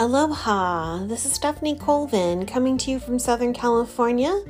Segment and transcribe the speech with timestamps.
[0.00, 4.44] Aloha, this is Stephanie Colvin coming to you from Southern California.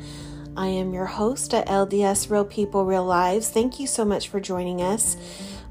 [0.59, 3.49] I am your host at LDS Real People, Real Lives.
[3.49, 5.17] Thank you so much for joining us.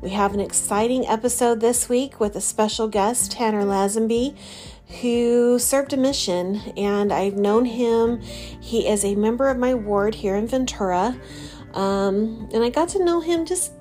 [0.01, 4.35] We have an exciting episode this week with a special guest, Tanner Lazenby,
[5.01, 8.19] who served a mission, and I've known him.
[8.59, 11.15] He is a member of my ward here in Ventura,
[11.75, 13.73] um, and I got to know him just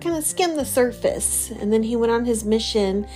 [0.00, 3.06] kind of skim the surface, and then he went on his mission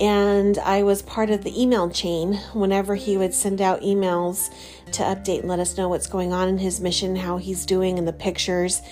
[0.00, 4.50] and I was part of the email chain whenever he would send out emails
[4.92, 7.98] to update and let us know what's going on in his mission, how he's doing,
[7.98, 8.82] and the pictures.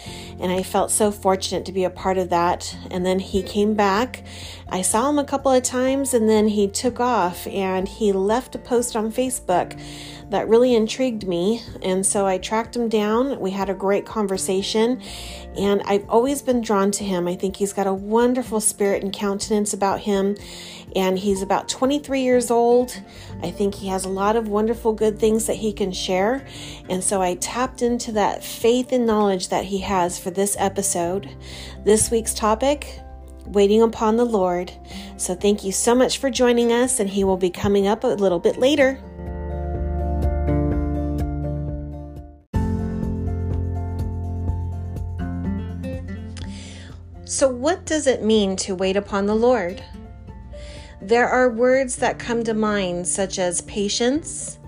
[0.41, 2.77] And I felt so fortunate to be a part of that.
[2.91, 4.25] And then he came back.
[4.69, 8.55] I saw him a couple of times and then he took off and he left
[8.55, 9.79] a post on Facebook
[10.31, 11.63] that really intrigued me.
[11.83, 13.39] And so I tracked him down.
[13.41, 15.01] We had a great conversation,
[15.57, 17.29] and I've always been drawn to him.
[17.29, 20.37] I think he's got a wonderful spirit and countenance about him,
[20.95, 23.01] and he's about 23 years old.
[23.43, 26.47] I think he has a lot of wonderful good things that he can share.
[26.89, 31.29] And so I tapped into that faith and knowledge that he has for this episode.
[31.85, 33.01] This week's topic
[33.47, 34.73] waiting upon the Lord.
[35.17, 38.09] So thank you so much for joining us, and he will be coming up a
[38.09, 39.01] little bit later.
[47.27, 49.83] So, what does it mean to wait upon the Lord?
[51.05, 54.59] There are words that come to mind, such as patience,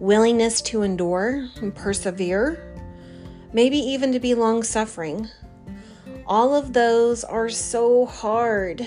[0.00, 2.74] willingness to endure and persevere,
[3.52, 5.28] maybe even to be long suffering.
[6.26, 8.84] All of those are so hard.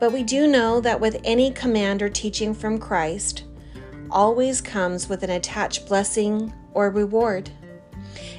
[0.00, 3.44] But we do know that with any command or teaching from Christ,
[4.10, 7.50] always comes with an attached blessing or reward.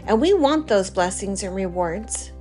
[0.05, 2.33] And we want those blessings and rewards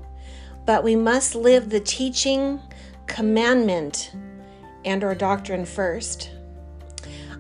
[0.66, 2.60] but we must live the teaching,
[3.06, 4.12] commandment,
[4.84, 6.30] and or doctrine first.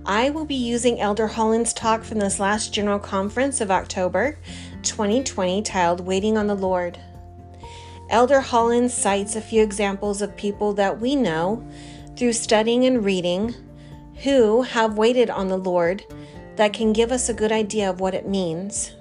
[0.06, 4.38] I will be using Elder Holland's talk from this last general conference of October
[4.82, 6.98] 2020 titled Waiting on the Lord.
[8.10, 11.66] Elder Holland cites a few examples of people that we know
[12.16, 13.54] through studying and reading
[14.22, 16.04] who have waited on the Lord
[16.56, 18.92] that can give us a good idea of what it means.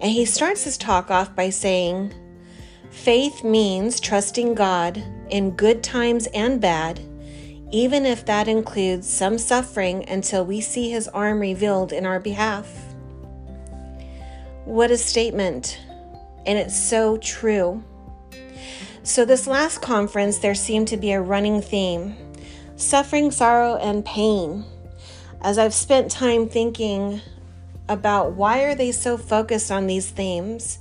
[0.00, 2.14] And he starts his talk off by saying,
[2.90, 7.00] Faith means trusting God in good times and bad,
[7.70, 12.68] even if that includes some suffering until we see His arm revealed in our behalf.
[14.64, 15.78] What a statement!
[16.46, 17.82] And it's so true.
[19.02, 22.16] So, this last conference, there seemed to be a running theme
[22.76, 24.64] suffering, sorrow, and pain.
[25.42, 27.20] As I've spent time thinking
[27.88, 30.78] about why are they so focused on these themes,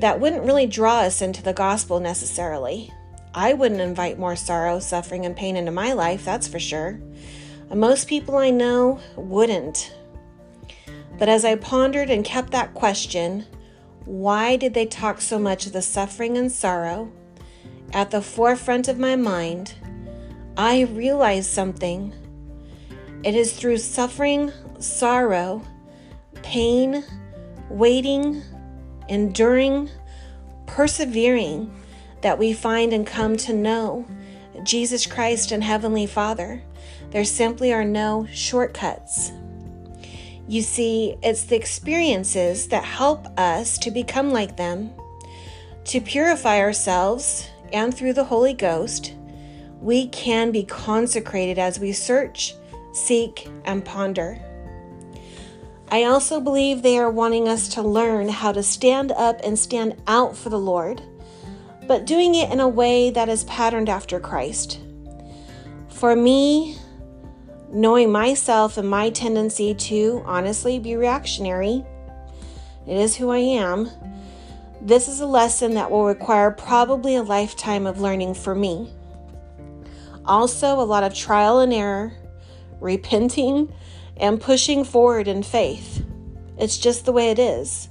[0.00, 2.92] that wouldn't really draw us into the gospel necessarily.
[3.36, 6.98] I wouldn't invite more sorrow, suffering, and pain into my life, that's for sure.
[7.72, 9.94] most people I know wouldn't.
[11.18, 13.44] But as I pondered and kept that question,
[14.06, 17.12] why did they talk so much of the suffering and sorrow
[17.92, 19.74] at the forefront of my mind?
[20.56, 22.14] I realized something.
[23.22, 25.60] It is through suffering, sorrow,
[26.42, 27.04] pain,
[27.68, 28.42] waiting,
[29.10, 29.90] enduring,
[30.64, 31.70] persevering
[32.26, 34.04] that we find and come to know
[34.64, 36.60] Jesus Christ and Heavenly Father.
[37.10, 39.30] There simply are no shortcuts.
[40.48, 44.90] You see, it's the experiences that help us to become like them,
[45.84, 49.14] to purify ourselves, and through the Holy Ghost,
[49.80, 52.54] we can be consecrated as we search,
[52.92, 54.36] seek, and ponder.
[55.92, 60.02] I also believe they are wanting us to learn how to stand up and stand
[60.08, 61.00] out for the Lord,
[61.86, 64.80] but doing it in a way that is patterned after Christ.
[65.88, 66.76] For me,
[67.70, 71.84] knowing myself and my tendency to honestly be reactionary,
[72.86, 73.90] it is who I am.
[74.80, 78.92] This is a lesson that will require probably a lifetime of learning for me.
[80.24, 82.12] Also, a lot of trial and error,
[82.80, 83.72] repenting,
[84.16, 86.04] and pushing forward in faith.
[86.58, 87.88] It's just the way it is.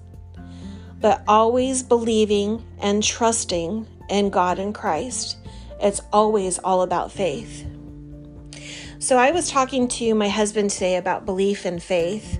[1.00, 5.38] But always believing and trusting in God and Christ.
[5.80, 7.66] It's always all about faith.
[9.00, 12.40] So, I was talking to my husband today about belief and faith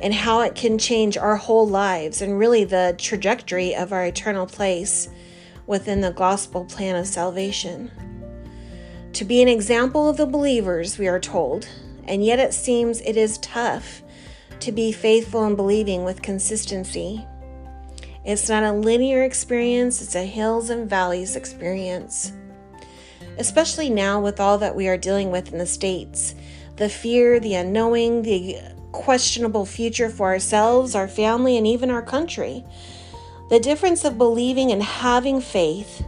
[0.00, 4.46] and how it can change our whole lives and really the trajectory of our eternal
[4.46, 5.08] place
[5.66, 7.90] within the gospel plan of salvation.
[9.14, 11.68] To be an example of the believers, we are told,
[12.04, 14.02] and yet it seems it is tough
[14.60, 17.26] to be faithful and believing with consistency.
[18.24, 22.32] It's not a linear experience, it's a hills and valleys experience.
[23.38, 26.34] especially now with all that we are dealing with in the States
[26.76, 28.56] the fear, the unknowing, the
[28.92, 32.64] questionable future for ourselves, our family, and even our country.
[33.50, 36.04] The difference of believing and having faith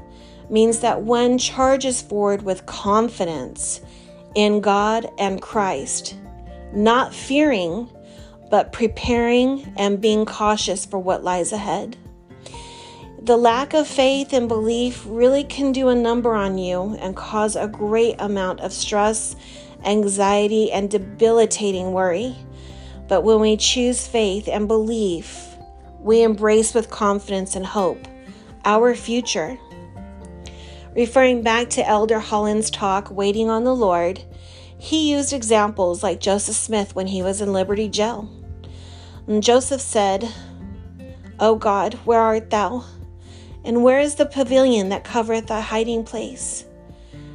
[0.49, 3.81] means that one charges forward with confidence
[4.37, 6.17] in God and Christ,
[6.73, 7.89] not fearing,
[8.51, 11.97] but preparing and being cautious for what lies ahead.
[13.23, 17.55] The lack of faith and belief really can do a number on you and cause
[17.55, 19.37] a great amount of stress,
[19.85, 22.35] anxiety, and debilitating worry.
[23.09, 25.47] But when we choose faith and belief,
[26.01, 28.09] we embrace with confidence and hope
[28.65, 29.59] our future.
[30.97, 34.23] Referring back to Elder Holland's talk, Waiting on the Lord,
[34.81, 38.31] he used examples like Joseph Smith when he was in Liberty Jail.
[39.27, 40.27] And Joseph said,
[41.39, 42.87] O God, where art thou?
[43.63, 46.65] And where is the pavilion that covereth thy hiding place?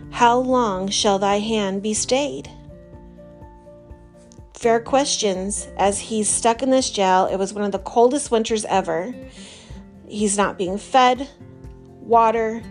[0.09, 2.49] How long shall thy hand be stayed?
[4.55, 7.27] Fair questions as he's stuck in this jail.
[7.27, 9.13] It was one of the coldest winters ever.
[10.07, 11.29] He's not being fed,
[11.99, 12.63] water,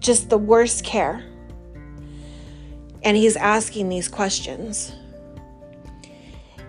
[0.00, 1.22] just the worst care.
[3.04, 4.92] And he's asking these questions.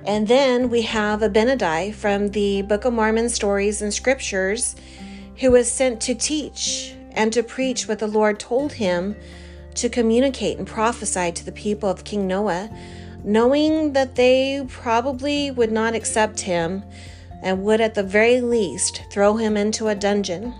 [0.05, 4.75] And then we have Abinadi from the Book of Mormon stories and scriptures
[5.39, 9.15] who was sent to teach and to preach what the Lord told him
[9.75, 12.69] to communicate and prophesy to the people of King Noah,
[13.23, 16.83] knowing that they probably would not accept him
[17.41, 20.53] and would at the very least throw him into a dungeon.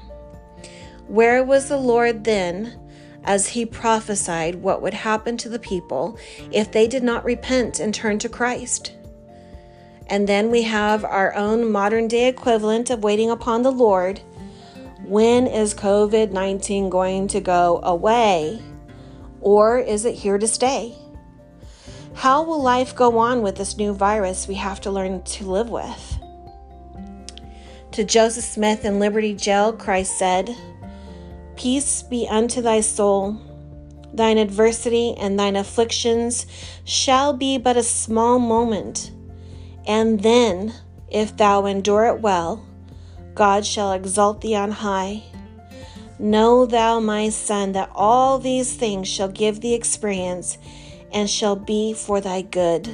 [1.08, 2.80] Where was the Lord then
[3.24, 6.18] as he prophesied what would happen to the people
[6.52, 8.94] if they did not repent and turn to Christ?
[10.08, 14.22] And then we have our own modern day equivalent of waiting upon the Lord
[15.06, 18.62] when is COVID 19 going to go away?
[19.42, 20.96] Or is it here to stay?
[22.14, 25.70] How will life go on with this new virus we have to learn to live
[25.70, 26.20] with?
[27.92, 30.56] To Joseph Smith in Liberty Jail, Christ said,
[31.56, 33.40] Peace be unto thy soul.
[34.14, 36.46] Thine adversity and thine afflictions
[36.84, 39.12] shall be but a small moment.
[39.88, 40.74] And then,
[41.10, 42.66] if thou endure it well,
[43.36, 45.24] God shall exalt thee on high.
[46.20, 50.58] Know thou, my son, that all these things shall give thee experience
[51.12, 52.88] and shall be for thy good.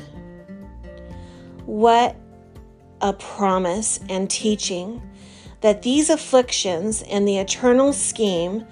[1.65, 2.15] What
[3.01, 5.01] a promise and teaching
[5.61, 8.65] that these afflictions and the eternal scheme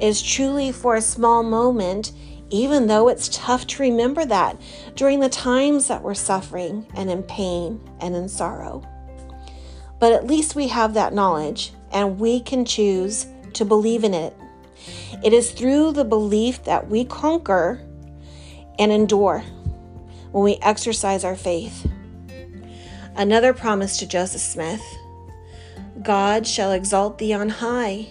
[0.00, 2.12] is truly for a small moment,
[2.50, 4.60] even though it's tough to remember that
[4.94, 8.82] during the times that we're suffering and in pain and in sorrow.
[9.98, 14.36] But at least we have that knowledge and we can choose to believe in it.
[15.24, 17.80] It is through the belief that we conquer
[18.78, 19.40] and endure
[20.30, 21.90] when we exercise our faith.
[23.16, 24.82] Another promise to Joseph Smith
[26.08, 28.06] God shall exalt thee on high.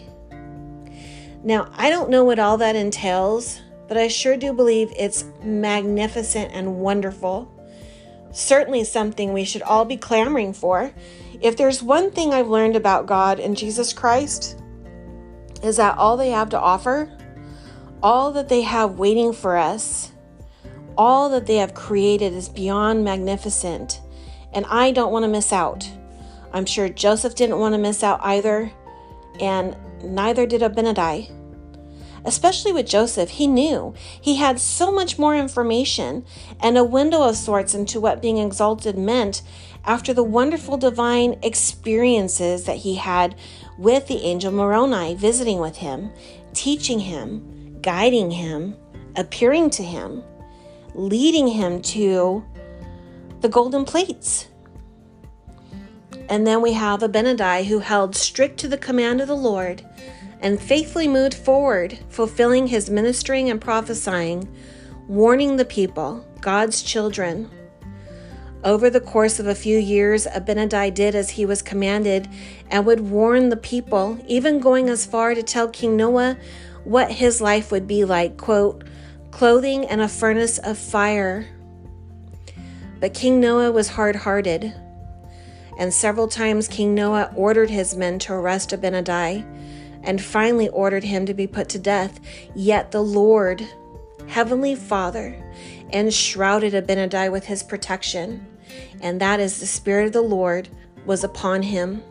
[1.44, 6.52] Now, I don't know what all that entails, but I sure do believe it's magnificent
[6.54, 7.52] and wonderful.
[8.32, 10.94] Certainly something we should all be clamoring for
[11.42, 14.62] if there's one thing I've learned about God and Jesus Christ,
[15.64, 17.12] is that all they have to offer,
[18.04, 20.12] all that they have waiting for us,
[20.96, 24.02] all that they have created is beyond magnificent.
[24.54, 25.90] And I don't want to miss out.
[26.58, 28.72] I'm sure Joseph didn't want to miss out either,
[29.40, 31.32] and neither did Abinadi.
[32.26, 36.26] Especially with Joseph, he knew he had so much more information
[36.60, 39.44] and a window of sorts into what being exalted meant
[39.86, 43.36] after the wonderful divine experiences that he had
[43.78, 46.10] with the angel Moroni visiting with him,
[46.56, 48.76] teaching him, guiding him,
[49.16, 50.24] appearing to him,
[50.96, 52.44] leading him to
[53.42, 54.48] the golden plates.
[56.30, 59.86] And then we have Abinadi who held strict to the command of the Lord
[60.42, 64.48] and faithfully moved forward, fulfilling his ministering and prophesying,
[65.08, 67.50] warning the people, God's children,
[68.64, 72.28] over the course of a few years, Abinadi did as he was commanded
[72.70, 76.38] and would warn the people, even going as far to tell King Noah
[76.84, 78.84] what his life would be like quote,
[79.32, 81.48] clothing and a furnace of fire.
[83.00, 84.74] But King Noah was hard hearted,
[85.78, 89.46] and several times King Noah ordered his men to arrest Abinadi
[90.04, 92.20] and finally ordered him to be put to death.
[92.56, 93.68] Yet the Lord,
[94.28, 95.42] Heavenly Father,
[95.94, 98.46] enshrouded Abinadi with his protection,
[99.02, 100.70] and that is the Spirit of the Lord
[101.06, 102.04] was upon him.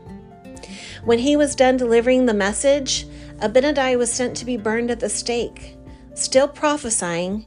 [1.05, 3.07] When he was done delivering the message,
[3.41, 5.77] Abinadi was sent to be burned at the stake.
[6.15, 7.47] still prophesying,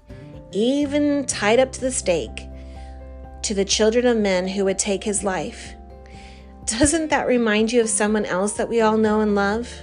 [0.51, 2.47] even tied up to the stake,
[3.41, 5.73] to the children of men who would take his life.
[6.69, 9.73] Doesn't that remind you of someone else that we all know and love?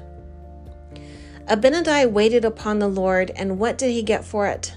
[1.49, 4.77] Abinadi waited upon the Lord, and what did he get for it?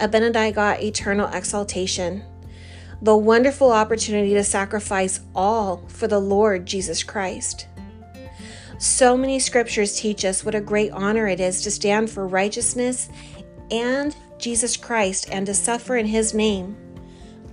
[0.00, 2.24] Abinadi got eternal exaltation,
[3.02, 7.68] the wonderful opportunity to sacrifice all for the Lord Jesus Christ.
[8.78, 13.10] So many scriptures teach us what a great honor it is to stand for righteousness
[13.70, 16.76] and Jesus Christ and to suffer in his name.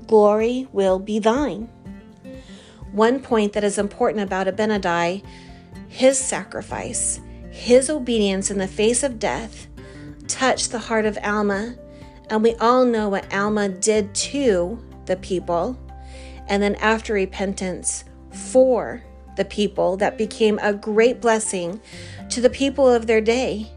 [0.07, 1.69] Glory will be thine.
[2.97, 5.23] One point that is important about Abinadi
[5.87, 9.67] his sacrifice, his obedience in the face of death,
[10.27, 11.75] touched the heart of Alma
[12.31, 15.77] and we all know what Alma did to the people.
[16.47, 19.03] And then after repentance, for
[19.35, 21.79] the people, that became a great blessing
[22.29, 23.71] to the people of their day.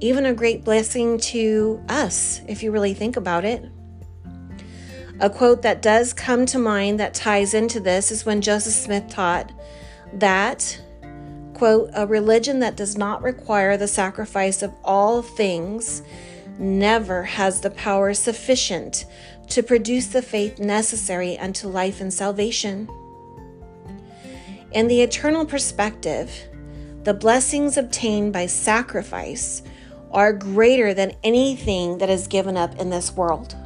[0.00, 3.64] Even a great blessing to us, if you really think about it.
[5.20, 9.08] A quote that does come to mind that ties into this is when Joseph Smith
[9.08, 9.52] taught
[10.14, 10.80] that,
[11.54, 16.02] quote, a religion that does not require the sacrifice of all things
[16.58, 19.04] never has the power sufficient
[19.48, 22.88] to produce the faith necessary unto life and salvation.
[24.72, 26.32] In the eternal perspective,
[27.04, 29.62] the blessings obtained by sacrifice
[30.10, 33.56] are greater than anything that is given up in this world.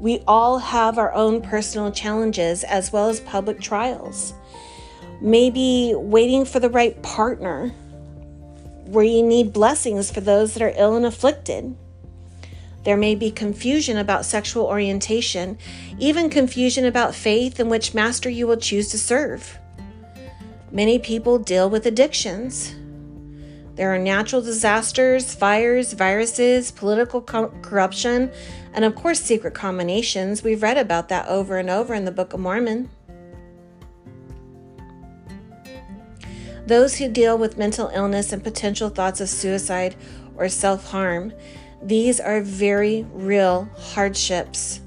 [0.00, 4.32] We all have our own personal challenges as well as public trials.
[5.20, 7.72] Maybe waiting for the right partner
[8.86, 11.76] where you need blessings for those that are ill and afflicted.
[12.84, 15.58] There may be confusion about sexual orientation,
[15.98, 19.58] even confusion about faith and which master you will choose to serve.
[20.70, 22.74] Many people deal with addictions.
[23.78, 28.32] There are natural disasters, fires, viruses, political co- corruption,
[28.74, 30.42] and of course, secret combinations.
[30.42, 32.90] We've read about that over and over in the Book of Mormon.
[36.66, 39.94] Those who deal with mental illness and potential thoughts of suicide
[40.36, 41.32] or self harm,
[41.80, 44.80] these are very real hardships.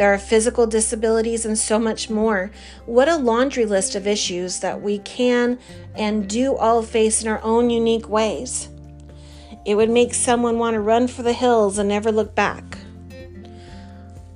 [0.00, 2.50] There are physical disabilities and so much more.
[2.86, 5.58] What a laundry list of issues that we can
[5.94, 8.70] and do all face in our own unique ways.
[9.66, 12.78] It would make someone want to run for the hills and never look back.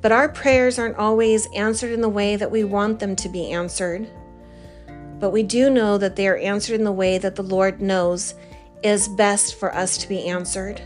[0.02, 3.50] But our prayers aren't always answered in the way that we want them to be
[3.50, 4.06] answered
[5.25, 8.35] but we do know that they are answered in the way that the Lord knows
[8.83, 10.83] is best for us to be answered.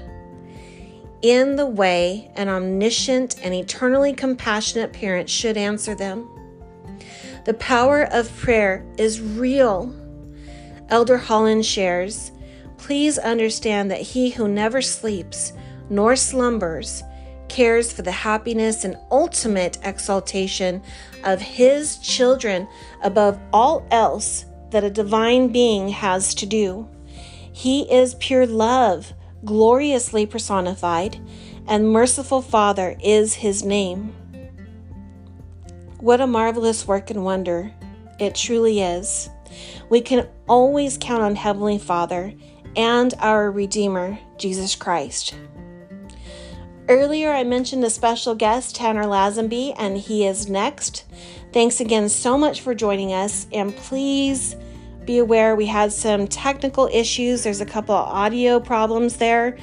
[1.22, 6.28] In the way an omniscient and eternally compassionate parent should answer them.
[7.44, 9.94] The power of prayer is real.
[10.88, 12.30] Elder Holland shares
[12.76, 15.52] Please understand that he who never sleeps
[15.90, 17.02] nor slumbers
[17.48, 20.82] cares for the happiness and ultimate exaltation
[21.24, 22.68] of his children
[23.02, 26.88] above all else that a divine being has to do.
[27.52, 29.12] He is pure love,
[29.44, 31.20] gloriously personified,
[31.66, 34.14] and merciful Father is his name.
[36.00, 37.72] What a marvelous work and wonder
[38.18, 39.28] it truly is.
[39.88, 42.32] We can always count on Heavenly Father
[42.76, 45.34] and our Redeemer, Jesus Christ.
[46.88, 51.04] Earlier, I mentioned a special guest, Tanner Lazenby, and he is next.
[51.52, 54.56] Thanks again so much for joining us, and please
[55.08, 57.42] be aware we had some technical issues.
[57.42, 59.56] There's a couple of audio problems there,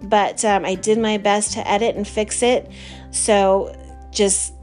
[0.00, 2.70] but um, I did my best to edit and fix it.
[3.10, 3.76] So
[4.12, 4.54] just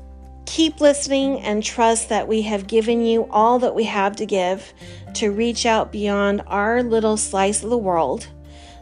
[0.46, 4.74] keep listening and trust that we have given you all that we have to give
[5.16, 8.30] to reach out beyond our little slice of the world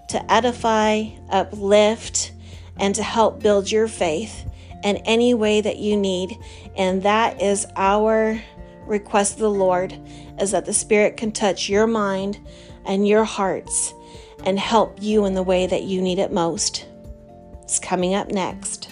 [0.10, 2.34] to edify, uplift,
[2.80, 4.46] and to help build your faith
[4.84, 6.38] in any way that you need.
[6.78, 8.40] And that is our
[8.88, 10.00] request of the Lord
[10.40, 12.40] is that the Spirit can touch your mind
[12.86, 13.94] and your hearts
[14.44, 16.86] and help you in the way that you need it most.
[17.64, 18.90] It's coming up next.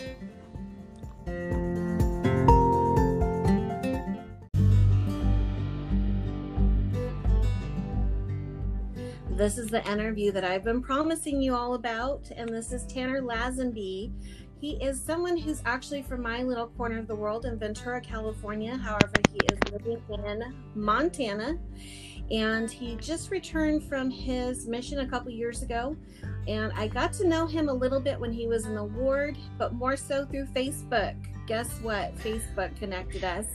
[9.36, 13.22] This is the interview that I've been promising you all about, and this is Tanner
[13.22, 14.14] Lazenby.
[14.60, 18.76] He is someone who's actually from my little corner of the world in Ventura, California.
[18.78, 20.44] However, he is living in
[20.74, 21.58] Montana.
[22.32, 25.96] and he just returned from his mission a couple years ago.
[26.48, 29.38] And I got to know him a little bit when he was in the ward,
[29.58, 31.16] but more so through Facebook.
[31.46, 32.16] Guess what?
[32.18, 33.46] Facebook connected us.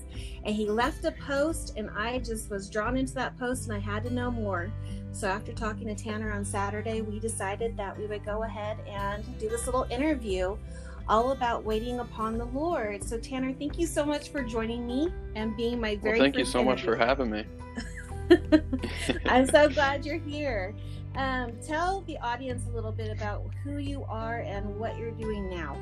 [0.44, 3.80] And he left a post, and I just was drawn into that post and I
[3.80, 4.70] had to know more.
[5.12, 9.24] So after talking to Tanner on Saturday, we decided that we would go ahead and
[9.40, 10.56] do this little interview
[11.10, 13.02] all about waiting upon the Lord.
[13.02, 16.38] So Tanner, thank you so much for joining me and being my very well, thank
[16.38, 16.70] you so interview.
[16.70, 17.44] much for having me.
[19.26, 20.72] I'm so glad you're here.
[21.16, 25.50] Um, tell the audience a little bit about who you are and what you're doing
[25.50, 25.76] now.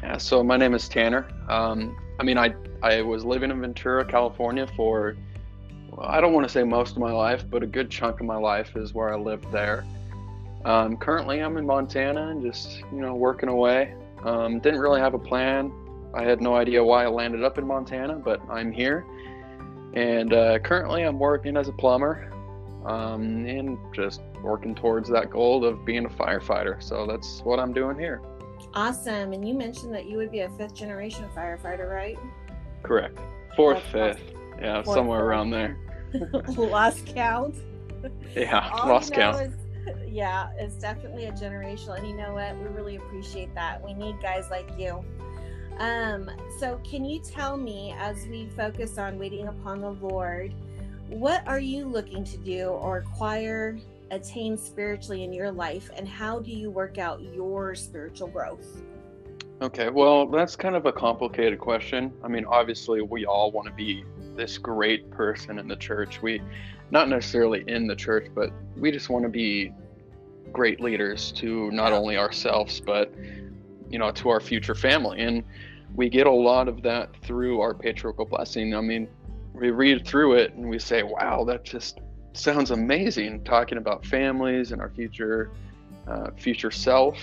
[0.00, 1.26] Yeah, so my name is Tanner.
[1.48, 5.16] Um, I mean, I I was living in Ventura, California for
[5.90, 8.26] well, I don't want to say most of my life, but a good chunk of
[8.26, 9.84] my life is where I lived there.
[10.64, 13.92] Um, currently, I'm in Montana and just you know working away.
[14.26, 15.72] Um, didn't really have a plan.
[16.12, 19.06] I had no idea why I landed up in Montana, but I'm here.
[19.94, 22.32] And uh, currently, I'm working as a plumber
[22.84, 26.82] um, and just working towards that goal of being a firefighter.
[26.82, 28.20] So that's what I'm doing here.
[28.74, 29.32] Awesome.
[29.32, 32.18] And you mentioned that you would be a fifth generation firefighter, right?
[32.82, 33.18] Correct.
[33.54, 34.32] Fourth, That's fifth.
[34.60, 35.28] Yeah, Fourth, somewhere fourth.
[35.28, 35.78] around there.
[36.56, 37.54] Lost count.
[38.34, 39.40] Yeah, All lost count.
[39.48, 39.65] is-
[40.08, 41.98] yeah, it's definitely a generational.
[41.98, 42.56] And you know what?
[42.58, 43.84] We really appreciate that.
[43.84, 45.04] We need guys like you.
[45.78, 50.54] Um, so can you tell me as we focus on waiting upon the Lord,
[51.08, 53.78] what are you looking to do or acquire,
[54.10, 58.82] attain spiritually in your life, and how do you work out your spiritual growth?
[59.62, 62.12] Okay, well, that's kind of a complicated question.
[62.22, 66.20] I mean, obviously, we all want to be this great person in the church.
[66.20, 66.42] We,
[66.90, 69.72] not necessarily in the church, but we just want to be
[70.52, 73.12] great leaders to not only ourselves, but,
[73.90, 75.20] you know, to our future family.
[75.20, 75.42] And
[75.94, 78.74] we get a lot of that through our patriarchal blessing.
[78.74, 79.08] I mean,
[79.52, 82.00] we read through it and we say, wow, that just
[82.32, 85.50] sounds amazing, talking about families and our future,
[86.06, 87.18] uh, future self.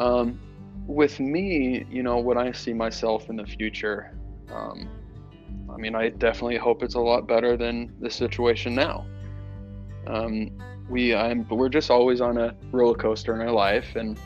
[0.00, 0.40] Um,
[0.86, 4.16] with me, you know, when I see myself in the future,
[4.52, 4.88] um,
[5.72, 9.06] I mean, I definitely hope it's a lot better than the situation now.
[10.06, 10.50] Um,
[10.88, 14.18] we, I'm, we're just always on a roller coaster in our life, and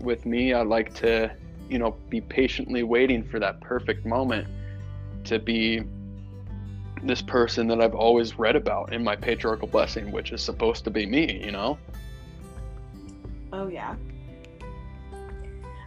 [0.00, 1.34] with me, I like to,
[1.68, 4.46] you know, be patiently waiting for that perfect moment
[5.24, 5.82] to be
[7.02, 10.90] this person that I've always read about in my patriarchal blessing, which is supposed to
[10.90, 11.78] be me, you know.
[13.52, 13.94] Oh, yeah.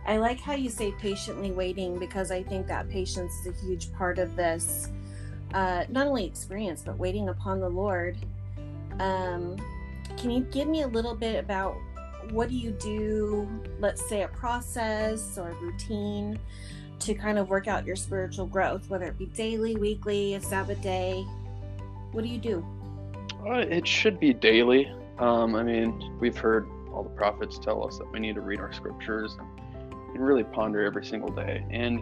[0.05, 3.93] I like how you say patiently waiting because I think that patience is a huge
[3.93, 4.89] part of this,
[5.53, 8.17] uh, not only experience, but waiting upon the Lord.
[8.99, 9.57] Um,
[10.17, 11.75] can you give me a little bit about
[12.31, 13.47] what do you do,
[13.79, 16.39] let's say a process or a routine
[16.99, 20.81] to kind of work out your spiritual growth, whether it be daily, weekly, a Sabbath
[20.81, 21.25] day?
[22.11, 22.65] What do you do?
[23.45, 24.91] Uh, it should be daily.
[25.17, 28.59] Um, I mean, we've heard all the prophets tell us that we need to read
[28.59, 29.47] our scriptures and,
[30.13, 32.01] and really ponder every single day, and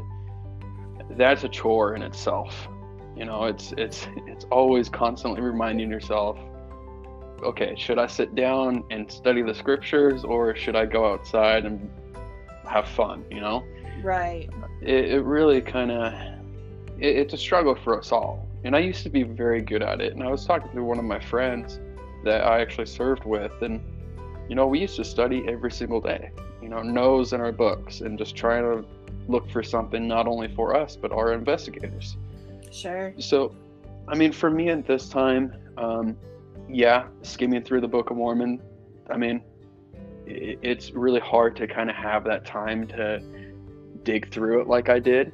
[1.11, 2.67] that's a chore in itself.
[3.15, 6.37] You know, it's it's it's always constantly reminding yourself,
[7.43, 11.89] okay, should I sit down and study the scriptures, or should I go outside and
[12.65, 13.25] have fun?
[13.31, 13.63] You know,
[14.03, 14.49] Right.
[14.81, 16.13] it, it really kind of
[16.97, 20.01] it, it's a struggle for us all and i used to be very good at
[20.01, 21.79] it and i was talking to one of my friends
[22.23, 23.81] that i actually served with and
[24.49, 26.29] you know we used to study every single day
[26.61, 28.85] you know nose in our books and just trying to
[29.27, 32.17] look for something not only for us but our investigators
[32.71, 33.13] Sure.
[33.19, 33.53] so
[34.07, 36.15] i mean for me at this time um,
[36.69, 38.61] yeah skimming through the book of mormon
[39.09, 39.41] i mean
[40.25, 43.21] it, it's really hard to kind of have that time to
[44.03, 45.31] dig through it like i did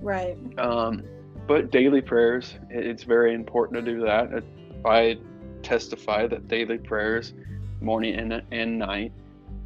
[0.00, 0.36] Right.
[0.58, 1.04] um,
[1.46, 4.32] but daily prayers, it- it's very important to do that.
[4.32, 4.44] It-
[4.84, 5.18] I
[5.62, 7.34] testify that daily prayers,
[7.80, 9.12] morning and, and night,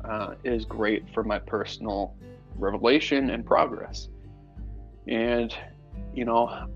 [0.09, 2.15] uh, is great for my personal
[2.57, 4.09] revelation and progress.
[5.09, 5.55] And,
[6.15, 6.69] you know,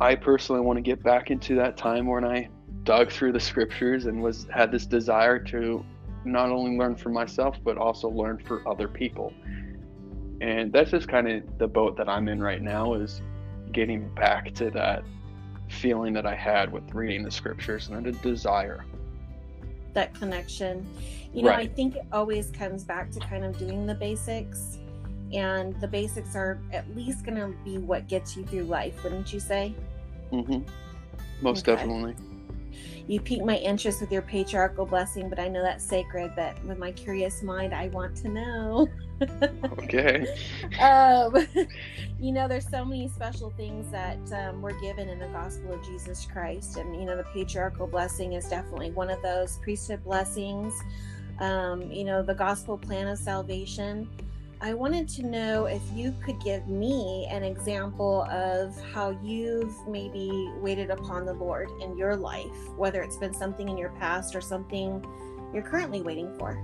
[0.00, 2.48] I personally want to get back into that time when I
[2.82, 5.84] dug through the scriptures and was had this desire to
[6.24, 9.32] not only learn for myself but also learn for other people.
[10.40, 13.22] And that's just kind of the boat that I'm in right now is
[13.72, 15.04] getting back to that
[15.68, 18.84] feeling that I had with reading the scriptures and the desire.
[19.94, 20.86] That connection.
[21.32, 24.78] You know, I think it always comes back to kind of doing the basics.
[25.32, 29.32] And the basics are at least going to be what gets you through life, wouldn't
[29.32, 29.74] you say?
[30.32, 30.60] Mm-hmm.
[31.42, 31.76] Most Okay.
[31.76, 32.14] definitely.
[33.06, 36.32] You piqued my interest with your patriarchal blessing, but I know that's sacred.
[36.34, 38.88] But with my curious mind, I want to know.
[39.78, 40.26] okay.
[40.80, 41.46] um,
[42.20, 45.84] you know, there's so many special things that um, we're given in the gospel of
[45.84, 46.76] Jesus Christ.
[46.78, 50.72] And, you know, the patriarchal blessing is definitely one of those priesthood blessings.
[51.40, 54.08] Um, you know, the gospel plan of salvation.
[54.60, 60.50] I wanted to know if you could give me an example of how you've maybe
[60.58, 64.40] waited upon the Lord in your life, whether it's been something in your past or
[64.40, 65.04] something
[65.52, 66.58] you're currently waiting for.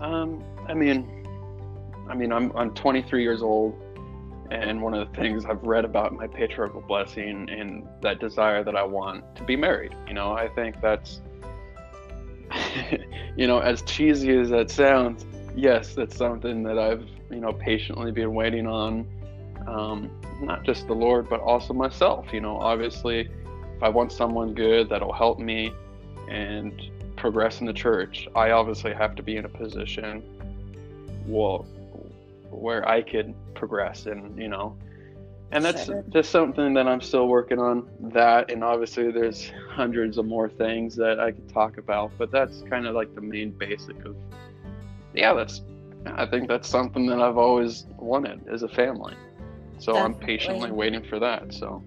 [0.00, 1.26] Um, I mean,
[2.08, 3.74] I mean, I'm I'm 23 years old,
[4.50, 8.76] and one of the things I've read about my patriarchal blessing and that desire that
[8.76, 9.94] I want to be married.
[10.06, 11.20] You know, I think that's,
[13.36, 15.26] you know, as cheesy as that sounds,
[15.58, 19.06] yes, that's something that I've you know patiently been waiting on.
[19.66, 22.32] Um, not just the Lord, but also myself.
[22.32, 23.28] You know, obviously,
[23.76, 25.72] if I want someone good that'll help me
[26.28, 26.80] and
[27.16, 30.22] progress in the church, I obviously have to be in a position,
[31.26, 31.66] well,
[32.50, 34.76] where I could progress and you know,
[35.50, 36.04] and that's Sure.
[36.10, 37.88] just something that I'm still working on.
[38.12, 42.62] That and obviously there's hundreds of more things that I could talk about, but that's
[42.70, 44.14] kind of like the main basic of
[45.14, 45.62] yeah, that's
[46.06, 49.14] I think that's something that I've always wanted as a family.
[49.78, 51.52] So I'm patiently waiting for that.
[51.52, 51.82] So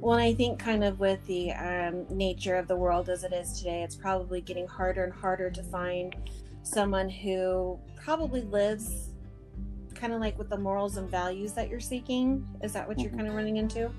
[0.00, 3.58] Well, I think kind of with the um, nature of the world as it is
[3.58, 6.14] today, it's probably getting harder and harder to find
[6.62, 9.10] someone who probably lives
[9.94, 12.46] kind of like with the morals and values that you're seeking.
[12.62, 13.16] Is that what you're Mhm.
[13.16, 13.90] kind of running into?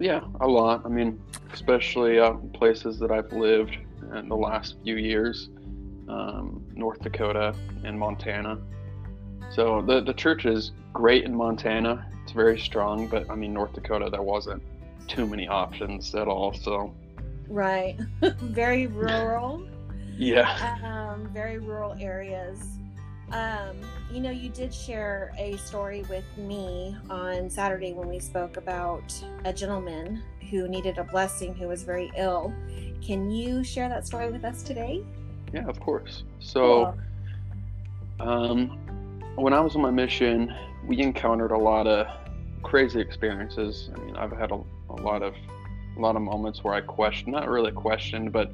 [0.00, 0.82] yeah, a lot.
[0.84, 1.20] I mean,
[1.52, 3.76] especially out in places that I've lived
[4.16, 5.48] in the last few years,
[6.12, 8.58] um, North Dakota and Montana.
[9.50, 12.06] So the the church is great in Montana.
[12.22, 14.62] It's very strong, but I mean North Dakota there wasn't
[15.08, 16.52] too many options at all.
[16.52, 16.94] So
[17.48, 17.98] Right.
[18.40, 19.66] very rural.
[20.16, 22.60] yeah, um, very rural areas.
[23.30, 23.78] Um,
[24.10, 29.14] you know, you did share a story with me on Saturday when we spoke about
[29.46, 32.52] a gentleman who needed a blessing who was very ill.
[33.02, 35.02] Can you share that story with us today?
[35.52, 36.24] Yeah, of course.
[36.40, 36.94] So.
[38.20, 38.78] Um,
[39.34, 40.54] when I was on my mission,
[40.86, 42.06] we encountered a lot of
[42.62, 43.90] crazy experiences.
[43.94, 44.60] I mean, I've had a,
[44.90, 45.34] a lot of
[45.96, 48.50] a lot of moments where I questioned, not really questioned, but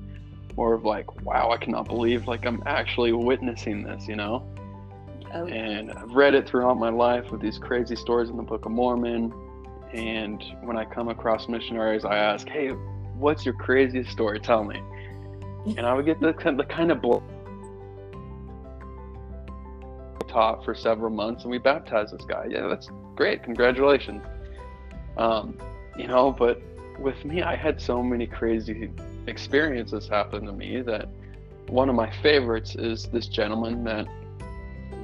[0.56, 4.44] more of like, wow, I cannot believe like I'm actually witnessing this, you know?
[5.32, 8.64] Oh, And I've read it throughout my life with these crazy stories in the Book
[8.64, 9.32] of Mormon.
[9.92, 14.40] And when I come across missionaries, I ask, hey, what's your craziest story?
[14.40, 14.82] Tell me.
[15.66, 17.22] And I would get the, the kind of blow
[20.28, 22.46] taught for several months and we baptized this guy.
[22.48, 23.42] Yeah, that's great.
[23.42, 24.22] Congratulations.
[25.16, 25.58] Um,
[25.96, 26.60] you know, but
[26.98, 28.90] with me, I had so many crazy
[29.26, 31.08] experiences happen to me that
[31.68, 34.06] one of my favorites is this gentleman that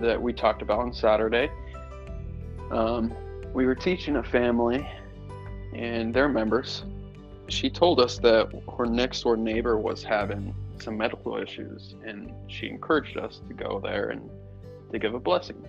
[0.01, 1.51] that we talked about on Saturday.
[2.71, 3.15] Um,
[3.53, 4.87] we were teaching a family
[5.73, 6.85] and their members.
[7.55, 12.69] She told us that her next door neighbor was having some medical issues, and she
[12.69, 14.29] encouraged us to go there and
[14.91, 15.65] to give a blessing.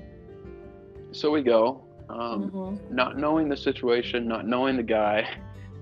[1.12, 2.92] So we go, um, mhm.
[2.92, 5.30] not knowing the situation, not knowing the guy,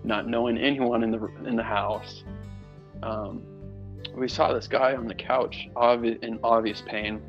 [0.03, 2.25] not knowing anyone in the in the house.
[3.01, 3.41] Um,
[4.13, 7.21] we saw this guy on the couch, obvi- in obvious pain,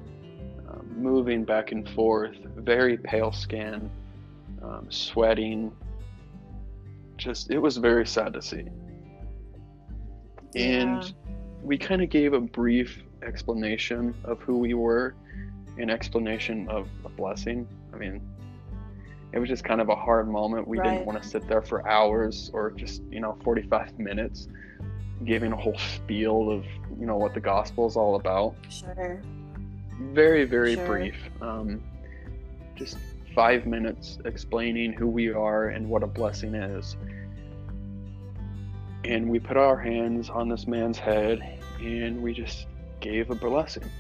[0.69, 3.89] um, moving back and forth, very pale skin,
[4.63, 5.73] um, sweating.
[7.17, 8.65] Just, it was very sad to see.
[10.57, 11.09] And Yeah.
[11.63, 15.15] we kind of gave a brief explanation of who we were,
[15.79, 17.67] an explanation of a blessing.
[17.93, 18.21] I mean,
[19.33, 20.69] it was just kind of a hard moment.
[20.69, 20.91] We Right.
[20.91, 24.49] didn't want to sit there for hours or just, you know, 45 minutes
[25.25, 26.65] giving a whole spiel of,
[26.99, 28.55] you know, what the gospel is all about.
[28.69, 29.21] Sure.
[30.13, 30.87] Very, very Sure.
[30.87, 31.17] brief.
[31.41, 31.81] Um,
[32.77, 32.99] just
[33.35, 36.97] five minutes explaining who we are and what a blessing is.
[39.05, 42.67] And we put our hands on this man's head and we just
[43.01, 43.91] gave a blessing.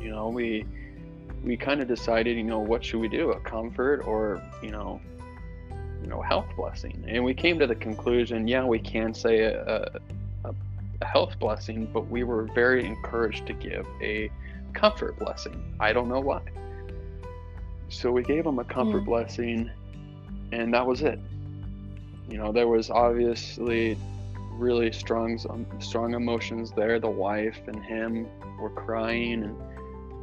[0.00, 0.66] You know, we
[1.42, 3.30] we kind of decided, you know, what should we do?
[3.30, 5.00] A comfort or, you know,
[6.00, 7.04] you know, health blessing.
[7.08, 10.00] And we came to the conclusion, yeah, we can say a,
[10.44, 10.54] a,
[11.00, 14.30] a health blessing, but we were very encouraged to give a
[14.72, 15.74] comfort blessing.
[15.80, 16.42] I don't know why.
[17.92, 19.06] So we gave him a comfort Mm.
[19.06, 19.70] blessing,
[20.50, 21.20] and that was it.
[22.28, 23.98] You know, there was obviously
[24.52, 26.98] really strong, um, strong emotions there.
[26.98, 28.26] The wife and him
[28.58, 29.56] were crying, and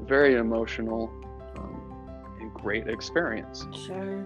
[0.08, 1.12] very emotional,
[1.55, 1.79] um,
[2.41, 3.67] and great experience.
[3.86, 4.25] Sure.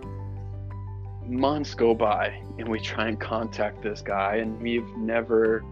[1.27, 5.63] Months go by, and we try and contact this guy, and we've never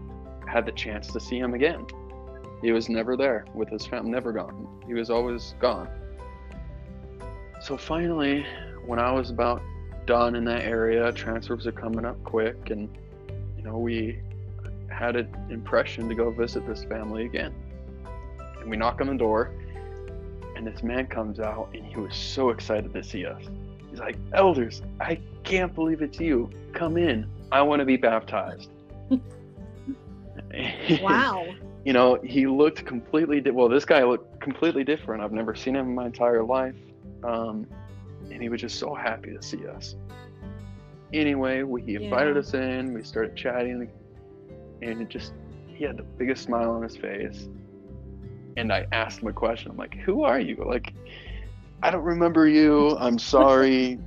[0.46, 1.86] had the chance to see him again.
[2.60, 4.66] He was never there with his family, never gone.
[4.86, 5.88] He was always gone.
[7.62, 8.44] So finally,
[8.86, 9.62] when I was about
[10.04, 12.88] done in that area, transfers are coming up quick, and
[13.56, 14.18] you know, we
[14.88, 17.54] had an impression to go visit this family again.
[18.60, 19.52] And we knock on the door,
[20.56, 23.40] and this man comes out, and he was so excited to see us.
[23.90, 26.50] He's like, Elders, I can't believe it's you.
[26.72, 27.30] Come in.
[27.52, 28.70] I want to be baptized.
[31.00, 31.46] wow.
[31.84, 35.22] you know, he looked completely, di- well, this guy looked completely different.
[35.22, 36.74] I've never seen him in my entire life.
[37.24, 37.66] Um,
[38.30, 39.96] and he was just so happy to see us.
[41.12, 42.40] Anyway, we, he invited Yeah.
[42.40, 43.90] us in, we started chatting,
[44.80, 45.32] and it just,
[45.68, 47.48] he had the biggest smile on his face.
[48.56, 49.70] And I asked him a question.
[49.70, 50.62] I'm like, Who are you?
[50.66, 50.92] Like,
[51.82, 52.96] I don't remember you.
[52.98, 53.98] I'm sorry.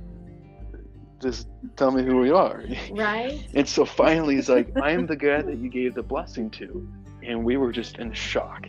[1.22, 2.62] Just tell me who you are.
[2.92, 3.40] Right?
[3.54, 6.86] And so finally, he's like, I am the guy that you gave the blessing to.
[7.22, 8.66] And we were just in shock.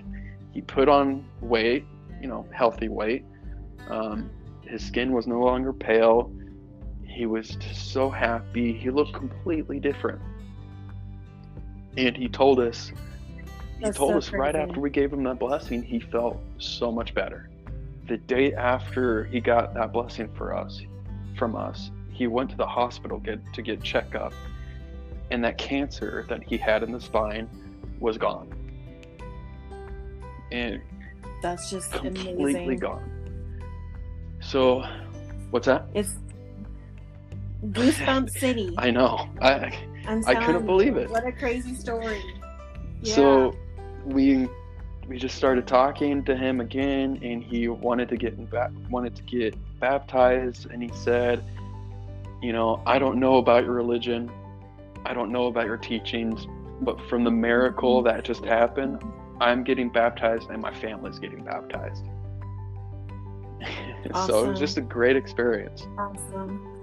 [0.54, 1.86] He put on weight,
[2.22, 3.26] you know, healthy weight.
[3.90, 4.30] Um,
[4.62, 6.32] his skin was no longer pale.
[7.06, 8.74] He was just so happy.
[8.74, 10.22] He looked completely different.
[11.98, 12.92] And he told us,
[13.80, 16.92] he That's told so us right after we gave him that blessing, he felt so
[16.92, 17.50] much better.
[18.08, 20.82] The day after he got that blessing for us,
[21.38, 24.34] from us, he went to the hospital get to get checked up,
[25.32, 27.50] and that cancer that he had in the spine
[28.00, 28.52] was gone,
[30.52, 30.82] and
[31.42, 32.80] That's just completely amazing.
[32.80, 33.17] gone.
[34.48, 34.82] So,
[35.52, 35.88] what's that?
[35.94, 36.16] It's
[37.66, 38.74] Goosebump City.
[38.78, 39.28] I know.
[39.42, 41.10] I I'm I couldn't believe it.
[41.10, 42.22] What a crazy story.
[43.04, 43.54] So
[44.06, 44.48] we
[45.06, 49.24] we just started talking to him again, and he wanted to get ba- wanted to
[49.24, 51.44] get baptized, and he said,
[52.42, 54.32] you know, I don't know about your religion,
[55.06, 56.48] I don't know about your teachings,
[56.82, 59.04] but from the miracle that just happened,
[59.42, 62.06] I'm getting baptized, and my family's getting baptized.
[64.26, 65.88] so it was just a great experience.
[65.98, 66.74] Awesome.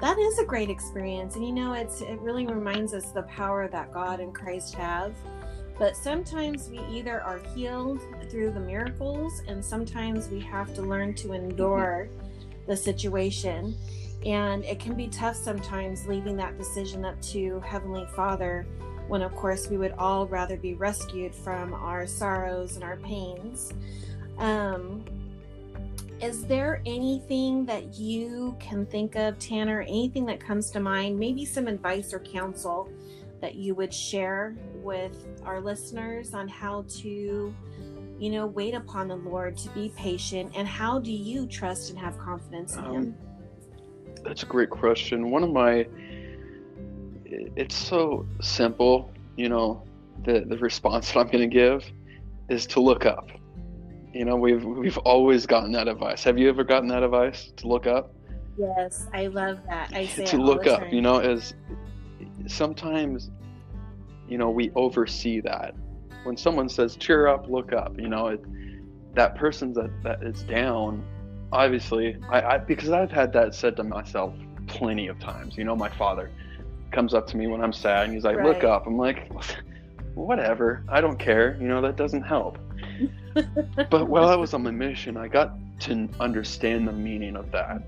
[0.00, 3.68] That is a great experience, and you know, it's it really reminds us the power
[3.68, 5.14] that God and Christ have.
[5.78, 11.14] But sometimes we either are healed through the miracles, and sometimes we have to learn
[11.14, 12.08] to endure
[12.66, 13.76] the situation.
[14.24, 18.66] And it can be tough sometimes leaving that decision up to Heavenly Father
[19.08, 23.72] when, of course, we would all rather be rescued from our sorrows and our pains.
[24.38, 25.04] Um,
[26.22, 29.80] is there anything that you can think of, Tanner?
[29.82, 31.18] Anything that comes to mind?
[31.18, 32.88] Maybe some advice or counsel
[33.40, 37.52] that you would share with our listeners on how to,
[38.20, 41.98] you know, wait upon the Lord, to be patient, and how do you trust and
[41.98, 43.16] have confidence in Um, Him?
[44.22, 45.32] That's a great question.
[45.32, 45.88] One of my,
[47.24, 49.82] it's so simple, you know,
[50.22, 51.84] the, the response that I'm going to give
[52.48, 53.28] is to look up.
[54.12, 56.22] You know, we've, we've always gotten that advice.
[56.24, 58.14] Have you ever gotten that advice to look up?
[58.58, 59.90] Yes, I love that.
[59.94, 60.92] I say to look up, time.
[60.92, 61.54] you know, as
[62.46, 63.30] sometimes,
[64.28, 65.74] you know, we oversee that.
[66.24, 68.44] When someone says, cheer up, look up, you know, it,
[69.14, 71.04] that person that, that is down,
[71.50, 74.34] obviously, I, I, because I've had that said to myself
[74.66, 75.56] plenty of times.
[75.56, 76.30] You know, my father
[76.92, 78.86] comes up to me when I'm sad and he's like, look up.
[78.86, 79.30] I'm like,
[80.14, 81.56] whatever, I don't care.
[81.60, 82.58] You know, that doesn't help.
[83.90, 87.82] But while I was on my mission, I got to understand the meaning of that.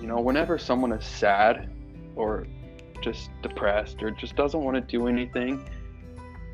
[0.00, 1.70] You know, whenever someone is sad
[2.14, 2.46] or
[3.00, 5.68] just depressed or just doesn't want to do anything,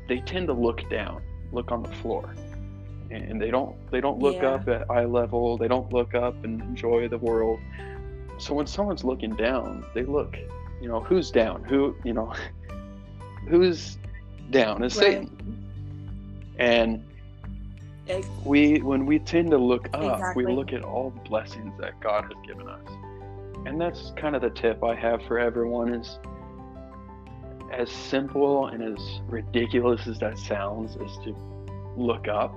[0.07, 2.33] they tend to look down, look on the floor.
[3.11, 4.53] And they don't they don't look Yeah.
[4.55, 7.59] up at eye level, they don't look up and enjoy the world.
[8.39, 10.35] So when someone's looking down, they look,
[10.81, 11.63] you know, who's down?
[11.65, 12.33] Who, you know,
[13.47, 13.97] who's
[14.49, 15.03] down is Right.
[15.05, 15.63] Satan.
[16.57, 17.03] And
[18.43, 20.45] We when we tend to look up Exactly.
[20.45, 22.87] we look at all the blessings that god has given us.
[23.65, 26.19] And that's kind of the tip i have for everyone is
[27.71, 31.35] as simple and as ridiculous as that sounds is to
[31.97, 32.55] look up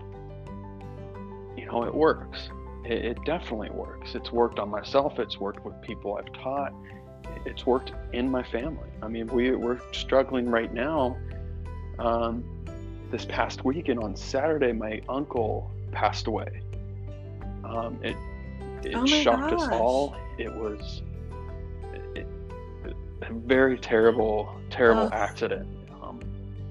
[1.56, 2.50] you know it works.
[2.84, 4.14] It, it definitely works.
[4.14, 5.18] It's worked on myself.
[5.18, 6.72] It's worked with people i've taught.
[7.44, 8.90] It's worked in my family.
[9.00, 11.16] I mean we, we're struggling right now
[11.98, 12.44] um,
[13.10, 16.60] this past weekend on Saturday, my uncle passed away.
[17.64, 18.16] Um, it
[18.84, 20.16] it Oh shocked us all.
[20.38, 21.02] It was
[22.14, 22.26] it,
[23.22, 25.12] a very terrible, terrible Ugh.
[25.12, 25.66] accident
[26.02, 26.20] um,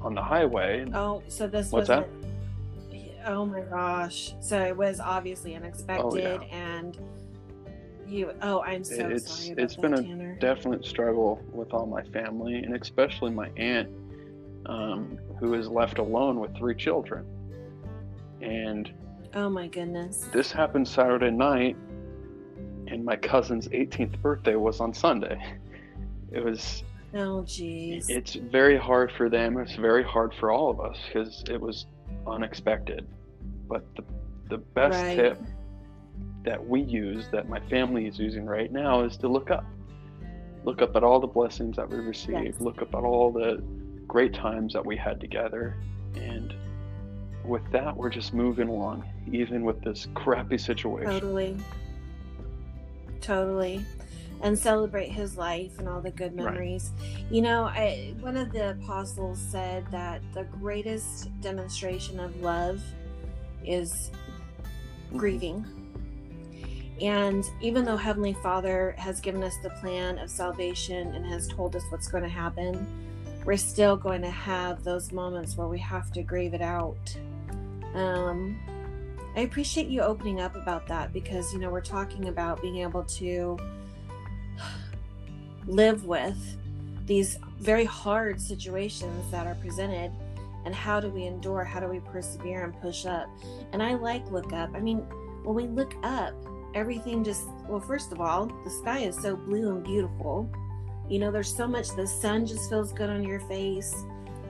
[0.01, 0.85] on the highway.
[0.93, 2.05] Oh, so this What's was
[3.27, 4.35] Oh my gosh!
[4.39, 6.95] So it was obviously unexpected, and
[8.07, 8.31] you.
[8.43, 10.37] Oh, I'm so It's- sorry about it's that, been a Tanner.
[10.39, 13.89] Definite struggle with all my family, and especially my aunt.
[14.67, 17.25] Um, who is left alone with three children.
[18.41, 18.91] And
[19.33, 20.27] oh my goodness.
[20.31, 21.75] This happened Saturday night,
[22.87, 25.41] and my cousin's 18th birthday was on Sunday.
[26.31, 26.83] It was.
[27.13, 28.09] Oh, jeez.
[28.09, 29.57] It's very hard for them.
[29.57, 31.85] It's very hard for all of us because it was
[32.27, 33.07] unexpected.
[33.69, 34.03] But the,
[34.49, 35.15] the best right.
[35.15, 35.41] tip
[36.43, 39.63] that we use, that my family is using right now, is to look up.
[40.65, 42.43] Look up at all the blessings that we received.
[42.43, 42.55] Yes.
[42.59, 43.63] Look up at all the
[44.15, 45.75] great times that we had together.
[46.15, 46.53] And
[47.43, 51.11] with that, we're just moving along, even with this crappy situation.
[51.11, 51.57] Totally.
[53.19, 53.85] Totally.
[54.41, 56.91] And celebrate his life and all the good memories.
[56.97, 57.25] Right.
[57.29, 62.81] You know, I, one of the apostles said that the greatest demonstration of love
[63.65, 64.11] is
[65.11, 65.65] grieving.
[67.01, 71.75] And even though Heavenly Father has given us the plan of salvation and has told
[71.75, 73.04] us what's going to happen,
[73.45, 77.15] we're still going to have those moments where we have to grieve it out.
[77.93, 78.59] Um,
[79.35, 83.03] I appreciate you opening up about that because, you know, we're talking about being able
[83.03, 83.57] to
[85.67, 86.57] live with
[87.05, 90.11] these very hard situations that are presented
[90.65, 91.63] and how do we endure?
[91.63, 93.29] How do we persevere and push up?
[93.71, 94.71] And i like look up.
[94.73, 94.97] I mean
[95.43, 96.33] when we look up
[96.73, 100.49] everything just well first of all the sky is so blue and beautiful
[101.09, 103.93] you know there's so much the sun just feels good on your face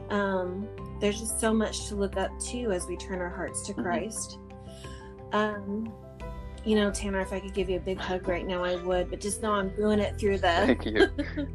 [0.09, 0.67] um,
[0.99, 3.83] there's just so much to look up to as we turn our hearts to mm-hmm.
[3.83, 4.37] christ
[5.31, 5.35] mm-hmm.
[5.35, 5.93] um,
[6.63, 9.09] you know tanner if i could give you a big hug right now i would
[9.09, 11.07] but just know i'm doing it through the thank you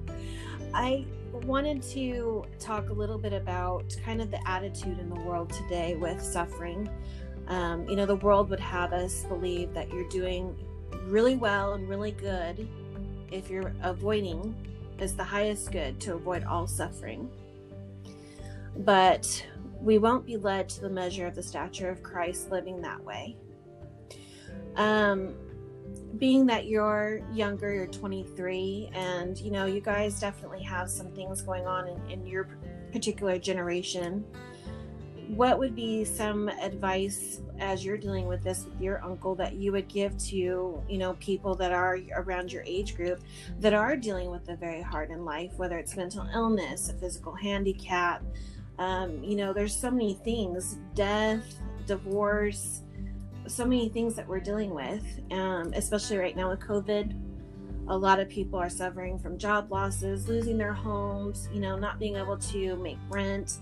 [0.75, 1.05] i
[1.45, 5.97] wanted to talk a little bit about kind of the attitude in the world today
[5.97, 6.89] with suffering
[7.49, 10.57] um, you know the world would have us believe that you're doing
[11.07, 12.69] really well and really good
[13.33, 14.55] if you're avoiding
[15.03, 17.31] is the highest good to avoid all suffering.
[18.79, 19.47] But
[19.81, 23.37] we won't be led to the measure of the stature of Christ living that way.
[24.77, 25.35] Um,
[26.19, 31.41] being that you're younger, you're 23, and you know, you guys definitely have some things
[31.43, 32.49] going on in, in your
[32.93, 34.25] particular generation
[35.37, 39.71] what would be some advice as you're dealing with this with your uncle that you
[39.71, 43.21] would give to you know people that are around your age group
[43.61, 47.35] that are dealing with the very hard in life whether it's mental illness a physical
[47.35, 48.23] handicap?
[48.79, 52.81] Um, you know there's so many things death divorce
[53.47, 57.17] so many things that we're dealing with um, especially right now with covid.
[57.89, 61.99] A lot of people are suffering from job losses losing their homes you know not
[62.01, 63.59] being able to make rent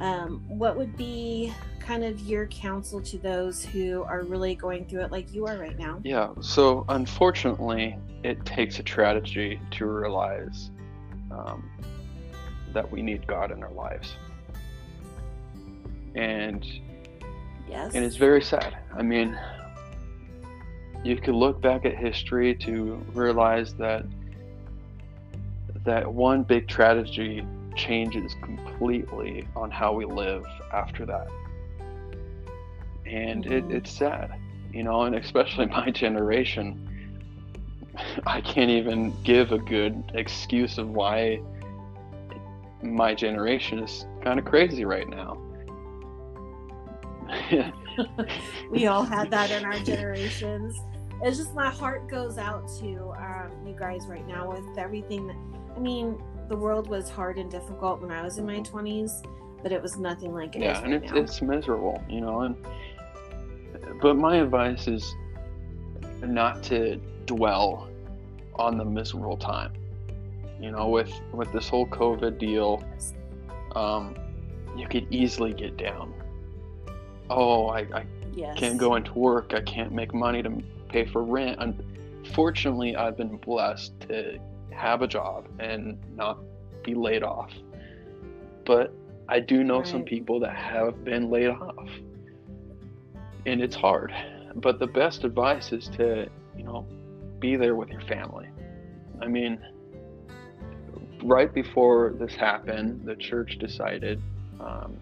[0.00, 5.00] um, what would be kind of your counsel to those who are really going through
[5.00, 6.00] it like you are right now?
[6.04, 10.70] Yeah, so unfortunately, it takes a tragedy to realize
[11.30, 11.70] um,
[12.72, 14.16] that we need God in our lives.
[16.14, 16.64] And
[17.68, 17.94] yes.
[17.94, 18.76] and it's very sad.
[18.94, 19.38] I mean,
[21.04, 24.04] you could look back at history to realize that
[25.84, 27.46] that one big tragedy
[27.78, 31.28] changes completely on how we live after that.
[33.06, 33.76] And it, mm-hmm.
[33.76, 34.38] it's sad,
[34.72, 36.84] you know, and especially my generation.
[38.26, 41.40] I can't even give a good excuse of why
[42.82, 45.42] my generation is kind of crazy right now.
[48.70, 50.78] we all had that in our generations.
[51.22, 55.36] It's just my heart goes out to um, you guys right now with everything that,
[55.76, 59.24] I mean, the world was hard and difficult when I was in my 20s,
[59.62, 61.18] but it was nothing like it yeah, is and right it's, now.
[61.18, 62.40] it's miserable, you know.
[62.40, 62.56] And
[64.00, 65.14] but my advice is
[66.22, 67.88] not to dwell
[68.56, 69.72] on the miserable time.
[70.60, 72.82] You know, with with this whole COVID deal,
[73.76, 74.16] um,
[74.76, 76.14] you could easily get down.
[77.30, 78.58] Oh, I, I yes.
[78.58, 79.52] can't go into work.
[79.54, 81.58] I can't make money to pay for rent.
[82.24, 84.38] Unfortunately, I've been blessed to
[84.78, 86.38] have a job and not
[86.84, 87.50] be laid off.
[88.64, 88.92] But
[89.28, 89.86] I do know right.
[89.86, 91.88] some people that have been laid off.
[93.44, 94.12] And it's hard.
[94.54, 96.86] But the best advice is to, you know,
[97.38, 98.48] be there with your family.
[99.20, 99.60] I mean,
[101.22, 104.22] right before this happened, the church decided
[104.60, 104.96] um,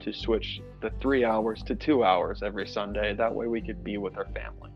[0.00, 3.14] to switch the three hours to two hours every Sunday.
[3.14, 4.70] That way we could be with our family.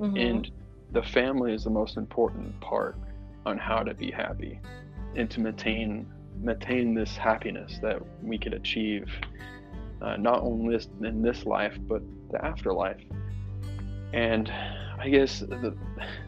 [0.00, 0.16] Mm-hmm.
[0.16, 0.50] And
[0.92, 2.96] the family is the most important part
[3.46, 4.60] on how to be happy
[5.16, 6.06] and to maintain
[6.40, 9.08] maintain this happiness that we could achieve
[10.00, 13.02] uh, not only in this life but the afterlife
[14.14, 14.50] and
[14.98, 15.76] i guess the,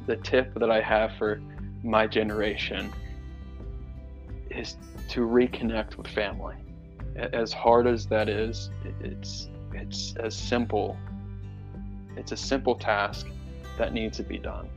[0.06, 1.40] the tip that i have for
[1.82, 2.92] my generation
[4.50, 4.76] is
[5.08, 6.56] to reconnect with family.
[7.16, 8.70] As hard as that is,
[9.00, 10.96] it's it's as simple.
[12.16, 13.26] It's a simple task
[13.78, 14.68] that needs to be done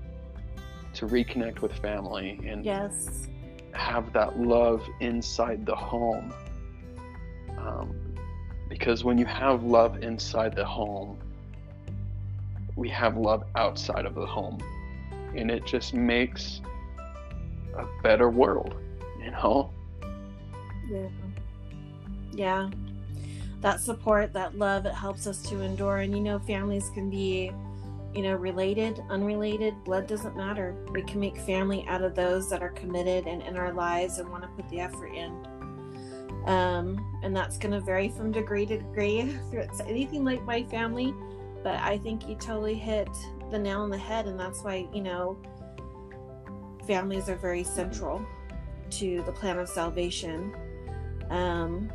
[0.96, 3.28] to reconnect with family and yes.
[3.74, 6.34] have that love inside the home.
[7.58, 7.96] Um,
[8.70, 11.20] because when you have love inside the home,
[12.76, 14.60] we have love outside of the home.
[15.36, 16.62] And it just makes
[17.78, 18.76] a better world,
[19.22, 19.72] you know?
[20.89, 21.08] Yeah.
[22.32, 22.70] Yeah.
[23.62, 25.98] That support, that love, it helps us to endure.
[25.98, 27.52] And you know, families can be,
[28.16, 29.84] you know, related, unrelated.
[29.84, 30.76] Blood doesn't matter.
[30.91, 34.30] We can make family out of those that are committed and in our lives and
[34.30, 35.45] want to put the effort in.
[36.45, 39.38] Um, and that's going to vary from degree to degree.
[39.51, 41.13] It's anything like my family,
[41.63, 43.09] but I think you totally hit
[43.51, 45.38] the nail on the head, and that's why you know
[46.88, 48.26] families are very central
[48.91, 50.53] to the plan of salvation.
[51.30, 51.91] Um,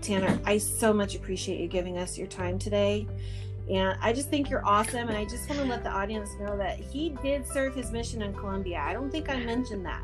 [0.00, 3.08] Tanner, I so much appreciate you giving us your time today.
[3.70, 5.08] And I just think you're awesome.
[5.08, 8.22] And I just want to let the audience know that he did serve his mission
[8.22, 8.80] in Colombia.
[8.80, 10.02] I don't think I mentioned that.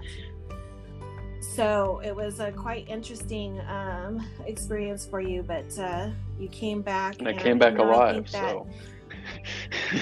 [1.41, 7.19] So it was a quite interesting um, experience for you, but uh, you came back.
[7.19, 8.67] And I came back alive, so.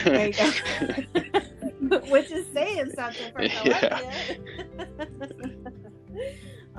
[0.04, 0.50] there you go.
[2.08, 4.00] Which is saying something for Colombia.
[4.78, 4.86] Yeah.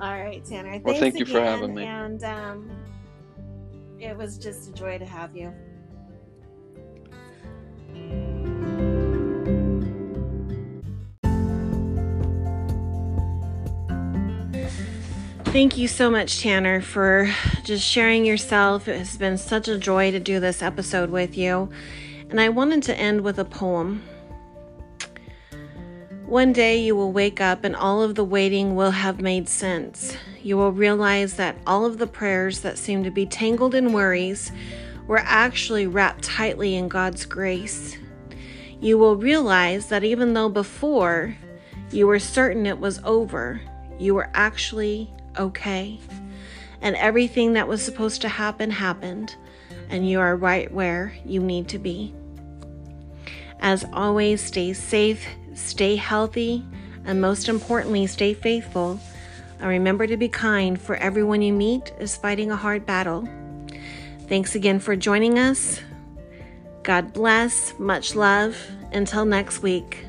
[0.00, 0.72] All right, Tanner.
[0.72, 1.84] Thanks well, thank you again, for having me.
[1.84, 2.70] And um,
[4.00, 5.52] it was just a joy to have you.
[15.54, 17.32] Thank you so much, Tanner, for
[17.62, 18.88] just sharing yourself.
[18.88, 21.70] It has been such a joy to do this episode with you.
[22.28, 24.02] And I wanted to end with a poem.
[26.26, 30.16] One day you will wake up and all of the waiting will have made sense.
[30.42, 34.50] You will realize that all of the prayers that seem to be tangled in worries
[35.06, 37.96] were actually wrapped tightly in God's grace.
[38.80, 41.36] You will realize that even though before
[41.90, 43.60] you were certain it was over,
[43.98, 46.00] you were actually okay.
[46.80, 49.36] And everything that was supposed to happen happened,
[49.88, 52.14] and you are right where you need to be.
[53.60, 56.64] As always, stay safe, stay healthy,
[57.04, 59.00] and most importantly, stay faithful.
[59.60, 63.26] And remember to be kind, for everyone you meet is fighting a hard battle.
[64.28, 65.80] Thanks again for joining us.
[66.82, 68.56] God bless, much love.
[68.92, 70.06] Until next week.